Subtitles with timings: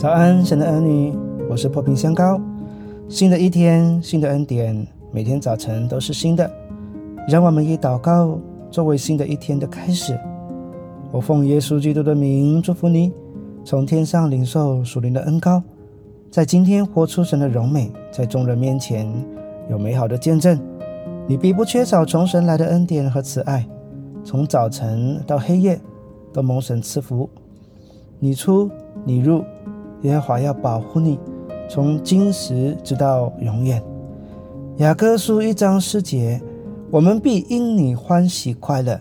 [0.00, 1.12] 早安，神的儿女，
[1.46, 2.40] 我是破冰香膏。
[3.06, 4.74] 新的一天，新的恩典，
[5.12, 6.50] 每天早晨都是新的。
[7.28, 8.40] 让我们以祷告
[8.70, 10.18] 作为新的一天的开始。
[11.12, 13.12] 我奉耶稣基督的名祝福你，
[13.62, 15.62] 从天上领受属灵的恩膏，
[16.30, 19.06] 在今天活出神的荣美，在众人面前
[19.68, 20.58] 有美好的见证。
[21.26, 23.68] 你必不缺少从神来的恩典和慈爱，
[24.24, 25.78] 从早晨到黑夜
[26.32, 27.28] 都蒙神赐福。
[28.18, 28.70] 你出
[29.04, 29.44] 你入，
[30.02, 31.18] 耶和华要保护你，
[31.68, 33.82] 从今时直到永远。
[34.78, 36.40] 雅各书一章四节，
[36.90, 38.98] 我们必因你欢喜快乐。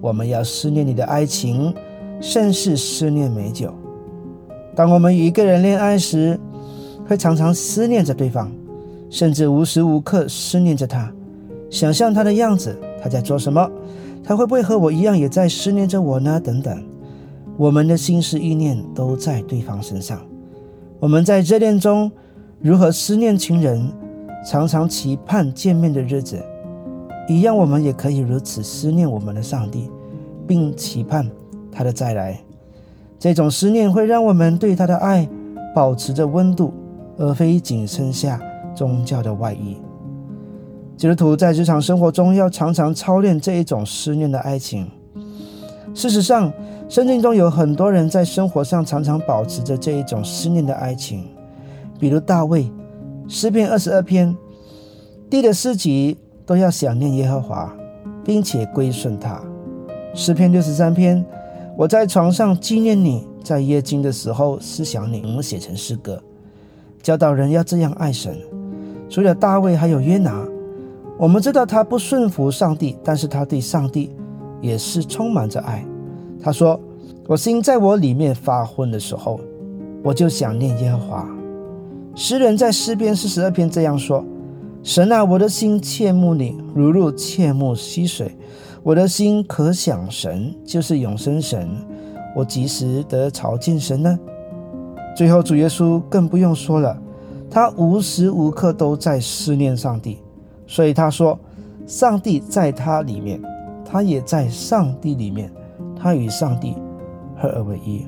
[0.00, 1.72] 我们要思念你的爱情，
[2.20, 3.72] 甚是思念美酒。
[4.74, 6.38] 当我们一个人恋爱时，
[7.06, 8.50] 会常常思念着对方，
[9.08, 11.10] 甚至无时无刻思念着他，
[11.70, 13.70] 想象他的样子，他在做什么，
[14.22, 16.38] 他会不会和我一样也在思念着我呢？
[16.38, 16.82] 等等。
[17.56, 20.20] 我们的心思意念都在对方身上。
[21.02, 22.08] 我们在热恋中
[22.60, 23.90] 如何思念情人，
[24.46, 26.40] 常常期盼见面的日子，
[27.26, 29.90] 一样我们也可以如此思念我们的上帝，
[30.46, 31.28] 并期盼
[31.72, 32.40] 他的再来。
[33.18, 35.28] 这种思念会让我们对他的爱
[35.74, 36.72] 保持着温度，
[37.18, 38.40] 而非仅剩下
[38.72, 39.76] 宗教的外衣。
[40.96, 44.88] 基督徒在日常生活中要常常操练这一种思念的爱情。
[45.94, 46.52] 事实上，
[46.88, 51.28] 圣经中有很多人在生活上常常保持着这一种思念的爱情，
[51.98, 52.70] 比如大卫，
[53.28, 54.34] 诗篇二十二篇，
[55.28, 57.72] 地的诗集都要想念耶和华，
[58.24, 59.40] 并且归顺他。
[60.14, 61.24] 诗篇六十三篇，
[61.76, 66.22] 我在床上纪念你，在夜惊的时候思想你，写成诗歌，
[67.02, 68.36] 教导人要这样爱神。
[69.10, 70.42] 除了大卫，还有约拿，
[71.18, 74.10] 我们知道他不顺服上帝，但是他对上帝。
[74.62, 75.84] 也是充满着爱。
[76.42, 76.80] 他说
[77.28, 79.38] ：“我心在我里面发昏的时候，
[80.02, 81.28] 我就想念耶和华。”
[82.16, 84.24] 诗人在诗篇四十二篇这样说
[84.82, 88.34] ：“神啊，我的心切慕你，如入切慕溪水。
[88.82, 91.68] 我的心可想神，就是永生神。
[92.34, 94.18] 我及时得朝见神呢。”
[95.14, 96.98] 最后，主耶稣更不用说了，
[97.50, 100.18] 他无时无刻都在思念上帝，
[100.66, 101.38] 所以他说
[101.86, 103.40] ：“上帝在他里面。”
[103.92, 105.52] 他也在上帝里面，
[105.94, 106.74] 他与上帝
[107.36, 108.06] 合而为一。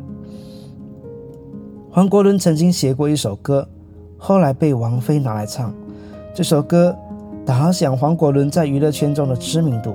[1.91, 3.69] 黄国伦曾经写过一首歌，
[4.17, 5.75] 后来被王菲拿来唱。
[6.33, 6.97] 这首歌
[7.44, 9.94] 打响黄国伦在娱乐圈中的知名度。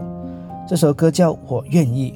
[0.67, 2.13] 这首歌叫《我愿意》，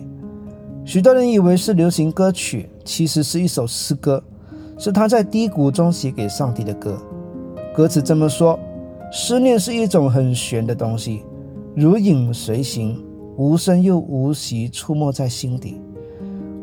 [0.87, 4.23] 许多人以为是流行歌曲，其实是一首诗歌，
[4.77, 6.95] 是他在低谷中写给上帝的歌。
[7.75, 8.59] 歌词这么说：
[9.11, 11.23] 思念是一种很玄的东西，
[11.75, 13.03] 如影随形。
[13.35, 15.81] 无声又无息，出没在心底。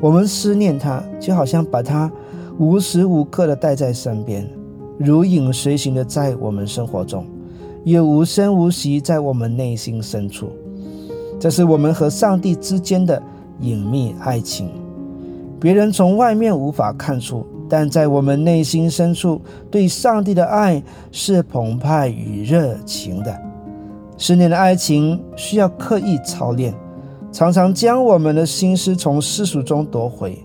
[0.01, 2.11] 我们思念他，就好像把他
[2.59, 4.49] 无时无刻的带在身边，
[4.99, 7.27] 如影随形的在我们生活中，
[7.85, 10.51] 又无声无息在我们内心深处。
[11.39, 13.23] 这是我们和上帝之间的
[13.61, 14.71] 隐秘爱情，
[15.59, 23.50] 别人从外面无法看出，但在我们内心深处，对上帝的爱是澎湃与热情的。
[24.23, 26.75] 十年的爱情需要刻意操练，
[27.33, 30.39] 常常将我们的心思从世俗中夺回。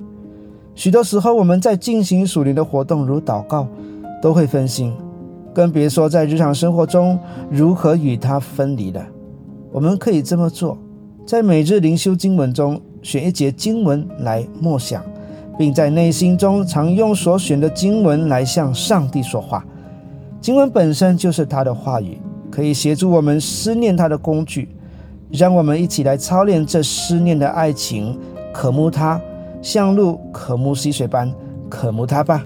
[0.76, 3.68] 许多时候，我们在进行属灵的活动，如祷告，
[4.22, 4.94] 都会分心，
[5.54, 7.20] 更别说在日常生活中
[7.52, 9.06] 如何与他分离了。
[9.74, 10.78] 我们可以这么做：
[11.26, 15.04] 在每日灵修经文中选一节经文来默想，
[15.58, 19.66] 并在内心中常用所选的经文来向上帝说话。
[20.40, 22.18] 经文本身就是他的话语。
[22.56, 24.70] 可以协助我们思念他的工具，
[25.30, 28.18] 让我们一起来操练这思念的爱情，
[28.54, 29.20] 渴慕他，
[29.62, 31.30] 像鹿渴慕溪水般
[31.68, 32.46] 渴慕他吧。